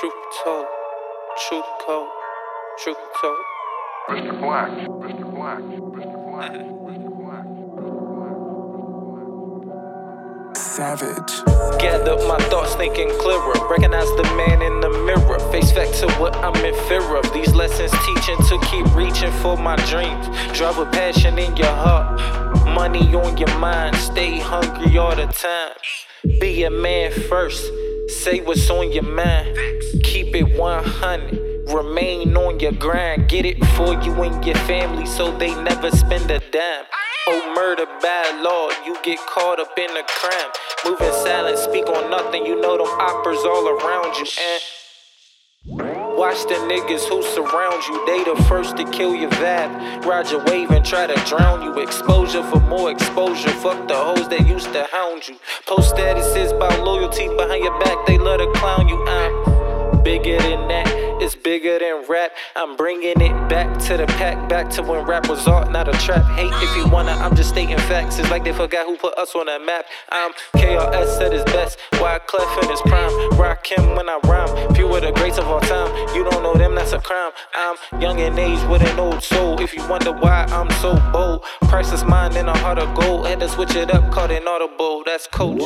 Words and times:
Truth 0.00 0.12
told, 0.44 0.66
truth 1.48 1.64
cold, 1.84 2.08
truth 2.84 2.96
told. 3.20 3.36
Mr. 4.10 4.38
Black, 4.38 4.70
Mr. 4.70 5.34
Black, 5.34 5.58
Mr. 5.58 5.92
Black, 6.30 6.52
Mr. 6.86 7.10
Black. 7.18 7.46
Savage. 10.56 11.42
Gather 11.80 12.16
my 12.28 12.38
thoughts, 12.48 12.76
thinking 12.76 13.10
clearer. 13.18 13.54
Recognize 13.68 14.06
the 14.16 14.22
man 14.36 14.62
in 14.62 14.80
the 14.80 14.90
mirror. 15.04 15.40
Face 15.50 15.72
back 15.72 15.92
to 15.96 16.08
what 16.20 16.36
I'm 16.36 16.54
in 16.64 16.74
fear 16.86 17.16
of. 17.16 17.32
These 17.32 17.54
lessons 17.56 17.90
teaching 18.06 18.36
to 18.50 18.58
keep 18.66 18.86
reaching 18.94 19.32
for 19.42 19.56
my 19.56 19.74
dreams. 19.86 20.28
Drive 20.56 20.78
with 20.78 20.92
passion 20.92 21.40
in 21.40 21.56
your 21.56 21.74
heart. 21.74 22.20
Money 22.68 23.12
on 23.16 23.36
your 23.36 23.58
mind. 23.58 23.96
Stay 23.96 24.38
hungry 24.38 24.96
all 24.96 25.16
the 25.16 25.26
time. 25.26 25.74
Be 26.40 26.62
a 26.62 26.70
man 26.70 27.10
first. 27.10 27.72
Say 28.08 28.40
what's 28.40 28.70
on 28.70 28.92
your 28.92 29.02
mind. 29.02 29.56
Keep 30.04 30.34
it 30.34 30.58
100. 30.58 31.72
Remain 31.72 32.36
on 32.36 32.58
your 32.60 32.72
grind. 32.72 33.28
Get 33.28 33.44
it 33.44 33.64
for 33.76 33.94
you 34.02 34.12
and 34.22 34.44
your 34.44 34.56
family 34.66 35.06
so 35.06 35.36
they 35.36 35.54
never 35.62 35.90
spend 35.90 36.30
a 36.30 36.38
dime. 36.50 36.84
Oh, 37.30 37.52
murder, 37.54 37.84
bad 38.00 38.42
law, 38.42 38.70
you 38.86 38.96
get 39.02 39.18
caught 39.18 39.60
up 39.60 39.76
in 39.76 39.90
a 39.90 40.02
crime. 40.02 40.50
Moving 40.86 41.12
silent, 41.12 41.58
speak 41.58 41.86
on 41.86 42.10
nothing, 42.10 42.46
you 42.46 42.58
know 42.58 42.78
them 42.78 42.86
oppers 42.86 43.44
all 43.44 43.68
around 43.68 44.16
you. 44.16 44.26
And 44.40 44.62
watch 46.16 46.42
the 46.44 46.54
niggas 46.54 47.06
who 47.06 47.22
surround 47.22 47.84
you, 47.84 48.06
they 48.06 48.24
the 48.24 48.42
first 48.44 48.78
to 48.78 48.84
kill 48.90 49.14
your 49.14 49.30
vibe. 49.32 50.04
Your 50.30 50.44
wave 50.44 50.70
and 50.70 50.84
try 50.84 51.06
to 51.06 51.14
drown 51.26 51.62
you. 51.62 51.78
Exposure 51.80 52.42
for 52.42 52.60
more 52.60 52.90
exposure, 52.90 53.50
fuck 53.50 53.86
the 53.88 53.94
hoes 53.94 54.28
that 54.28 54.46
used 54.46 54.72
to 54.72 54.86
hound 54.90 55.28
you. 55.28 55.36
Post 55.66 55.94
statuses 55.94 56.54
about 56.54 56.82
loyalty 56.84 57.28
behind 57.28 57.62
your 57.62 57.78
back, 57.78 58.04
they 58.06 58.18
love 58.18 58.40
to 58.40 58.50
clown 58.58 58.77
rap. 62.08 62.32
I'm 62.56 62.76
bringing 62.76 63.20
it 63.20 63.48
back 63.48 63.78
to 63.86 63.96
the 63.96 64.06
pack, 64.06 64.48
back 64.48 64.70
to 64.70 64.82
when 64.82 65.04
rap 65.06 65.28
was 65.28 65.46
art, 65.46 65.70
not 65.70 65.88
a 65.88 65.92
trap. 66.04 66.24
Hate 66.36 66.52
if 66.52 66.76
you 66.76 66.88
wanna, 66.88 67.12
I'm 67.12 67.34
just 67.34 67.50
stating 67.50 67.78
facts. 67.78 68.18
It's 68.18 68.30
like 68.30 68.44
they 68.44 68.52
forgot 68.52 68.86
who 68.86 68.96
put 68.96 69.16
us 69.16 69.34
on 69.34 69.46
the 69.46 69.58
map. 69.58 69.86
I'm 70.10 70.32
KRS 70.56 71.20
at 71.20 71.32
his 71.32 71.44
best, 71.44 71.78
Wyclef 71.92 72.62
in 72.62 72.68
his 72.70 72.80
prime. 72.82 73.38
Rock 73.38 73.66
him 73.66 73.96
when 73.96 74.08
I 74.08 74.18
rhyme. 74.24 74.74
Few 74.74 74.86
of 74.94 75.02
the 75.02 75.12
greats 75.12 75.37
crime. 77.08 77.32
I'm 77.54 77.76
young 78.02 78.18
in 78.18 78.38
age 78.38 78.62
with 78.68 78.82
an 78.82 78.98
old 78.98 79.22
soul. 79.22 79.58
If 79.60 79.72
you 79.74 79.82
wonder 79.88 80.12
why 80.12 80.44
I'm 80.50 80.70
so 80.82 80.94
bold, 81.10 81.42
priceless 81.62 82.04
mind 82.04 82.36
in 82.36 82.46
a 82.48 82.56
heart 82.58 82.78
of 82.78 82.94
gold. 82.94 83.26
Had 83.26 83.40
to 83.40 83.48
switch 83.48 83.74
it 83.74 83.90
up, 83.90 84.12
caught 84.12 84.30
an 84.30 84.46
audible. 84.46 85.02
That's 85.06 85.26
coach. 85.26 85.58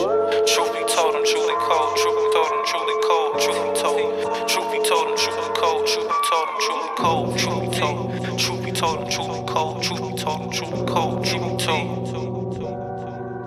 Truth 0.53 0.73
be 0.73 0.85
told, 0.95 1.17
I'm 1.17 1.27
truly 1.27 1.57
cold. 1.67 1.97
Truth 1.99 2.19
be 2.21 2.27
told, 2.35 2.49
I'm 2.55 2.65
truly 2.71 2.97
cold. 3.09 3.41
Truth 3.43 3.59
be 3.65 3.71
told, 3.83 4.07
truth 4.53 4.71
be 4.71 4.79
told, 4.89 5.09
I'm 5.11 5.17
truly 5.19 5.51
cold. 5.59 5.89
Truth 5.89 6.09
be 6.13 6.19
told, 6.31 6.47
I'm 6.49 6.59
truly 6.63 6.91
cold. 7.03 7.39
Truth 7.39 7.61
be 7.63 7.71
told, 7.73 8.39
truth 8.39 8.63
be 8.63 8.73
told, 8.73 8.99
I'm 9.03 9.11
truly 9.11 9.43
cold. 9.53 9.83
Truth 9.83 10.01
be 10.01 10.15
told, 10.23 10.43
I'm 10.43 10.53
truly 10.53 10.87
cold. 10.87 11.25
Truth 11.27 11.43
be 11.43 11.57
told, 11.59 12.07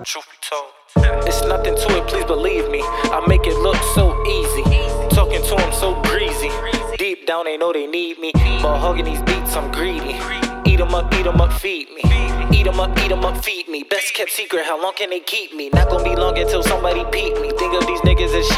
truth 0.04 0.26
be 0.28 0.38
told. 0.44 0.76
It's 1.26 1.42
nothing 1.42 1.74
to 1.74 1.96
it, 1.96 2.06
please 2.06 2.24
believe 2.24 2.70
me. 2.70 2.80
Down, 7.26 7.44
they 7.44 7.56
know 7.56 7.72
they 7.72 7.88
need 7.88 8.20
me. 8.20 8.30
But 8.62 8.78
hugging 8.78 9.04
these 9.04 9.20
beats, 9.22 9.56
I'm 9.56 9.72
greedy. 9.72 10.14
Eat 10.64 10.80
'em 10.80 10.94
up, 10.94 11.12
eat 11.12 11.26
'em 11.26 11.40
up, 11.40 11.52
feed 11.54 11.88
me. 11.90 12.02
Eat 12.52 12.68
'em 12.68 12.78
up, 12.78 12.96
eat 13.00 13.10
'em 13.10 13.24
up, 13.24 13.44
feed 13.44 13.66
me. 13.68 13.82
Best 13.82 14.14
kept 14.14 14.30
secret, 14.30 14.64
how 14.64 14.80
long 14.80 14.92
can 14.94 15.10
they 15.10 15.18
keep 15.18 15.52
me? 15.52 15.68
Not 15.70 15.88
gonna 15.88 16.04
be 16.04 16.14
long 16.14 16.38
until 16.38 16.62
somebody 16.62 17.04
peep 17.10 17.36
me. 17.40 17.50
Think 17.58 17.74
of 17.74 17.84
these 17.84 18.00
niggas 18.02 18.32
as 18.32 18.48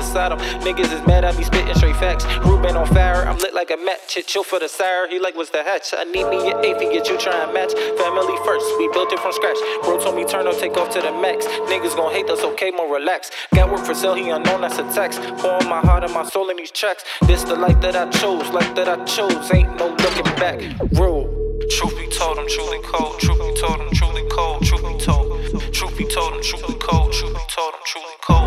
beside 0.00 0.32
him. 0.32 0.38
Niggas 0.64 0.92
is 0.92 1.06
mad, 1.06 1.24
I 1.24 1.36
be 1.36 1.44
spitting 1.44 1.74
straight 1.74 1.96
facts. 1.96 2.24
Ruben 2.44 2.76
on 2.76 2.86
fire, 2.86 3.28
I'm 3.28 3.36
lit 3.38 3.54
like 3.54 3.70
a 3.70 3.76
match. 3.76 4.18
Chill 4.26 4.42
for 4.42 4.58
the 4.58 4.68
sire, 4.68 5.08
he 5.08 5.18
like 5.18 5.36
what's 5.36 5.50
the 5.50 5.62
hatch? 5.62 5.92
I 5.96 6.04
need 6.04 6.26
me 6.28 6.50
an 6.50 6.64
eighth 6.64 6.80
get 6.80 7.08
you 7.08 7.18
try 7.18 7.36
and 7.44 7.52
match. 7.52 7.72
Family 8.00 8.36
first, 8.44 8.66
we 8.78 8.88
built 8.92 9.12
it 9.12 9.20
from 9.20 9.32
scratch. 9.32 9.58
Bro 9.84 10.00
told 10.00 10.16
me 10.16 10.24
turn 10.24 10.46
up, 10.46 10.56
take 10.58 10.76
off 10.76 10.90
to 10.94 11.00
the 11.00 11.12
max. 11.12 11.46
Niggas 11.70 11.94
gon' 11.96 12.12
hate 12.12 12.28
us, 12.30 12.40
okay, 12.40 12.70
more 12.70 12.92
relax. 12.92 13.30
Got 13.54 13.70
work 13.70 13.84
for 13.84 13.94
sale, 13.94 14.14
he 14.14 14.30
unknown, 14.30 14.62
that's 14.62 14.78
a 14.78 14.84
tax. 14.94 15.18
Pouring 15.40 15.68
my 15.68 15.80
heart 15.80 16.04
and 16.04 16.14
my 16.14 16.24
soul 16.24 16.48
in 16.50 16.56
these 16.56 16.70
tracks. 16.70 17.04
This 17.26 17.44
the 17.44 17.56
life 17.56 17.80
that 17.82 17.94
I 17.94 18.08
chose, 18.10 18.48
life 18.50 18.74
that 18.74 18.88
I 18.88 19.04
chose. 19.04 19.52
Ain't 19.52 19.76
no 19.76 19.88
looking 19.88 20.30
back. 20.40 20.58
Rule. 20.92 21.28
Truth 21.70 21.96
be 21.98 22.08
told, 22.08 22.38
I'm 22.38 22.48
truly 22.48 22.80
cold. 22.82 23.20
Truth 23.20 23.38
be 23.38 23.60
told, 23.60 23.80
I'm 23.80 23.92
truly 23.92 24.24
cold. 24.30 24.64
Truth 24.64 24.82
be 24.82 24.98
told, 24.98 25.72
truth 25.72 25.96
be 25.98 26.04
told, 26.06 26.32
I'm 26.34 26.42
truly 26.42 26.74
cold. 26.80 27.12
Truth 27.12 27.34
be 27.34 27.44
told, 27.54 27.74
I'm 27.74 27.84
truly 27.84 28.16
cold. 28.22 28.39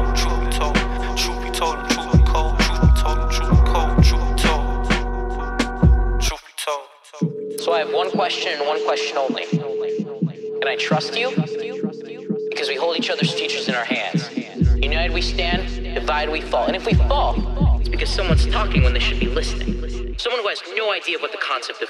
One 8.03 8.11
question 8.11 8.51
and 8.51 8.67
one 8.67 8.83
question 8.83 9.17
only. 9.17 9.45
Can 9.45 10.67
I 10.67 10.75
trust 10.75 11.17
you? 11.17 11.29
Because 12.49 12.67
we 12.67 12.75
hold 12.75 12.97
each 12.97 13.09
other's 13.09 13.33
futures 13.33 13.69
in 13.69 13.75
our 13.75 13.85
hands. 13.85 14.29
United 14.83 15.13
we 15.13 15.21
stand, 15.21 15.95
divided 15.95 16.29
we 16.29 16.41
fall. 16.41 16.65
And 16.65 16.75
if 16.75 16.85
we 16.85 16.95
fall, 16.95 17.79
it's 17.79 17.87
because 17.87 18.09
someone's 18.09 18.45
talking 18.47 18.83
when 18.83 18.91
they 18.91 18.99
should 18.99 19.21
be 19.21 19.27
listening. 19.27 20.17
Someone 20.17 20.41
who 20.41 20.49
has 20.49 20.61
no 20.75 20.91
idea 20.91 21.17
what 21.19 21.31
the 21.31 21.37
concept 21.37 21.81
of 21.81 21.89